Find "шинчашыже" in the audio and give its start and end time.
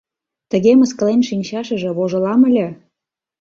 1.29-1.89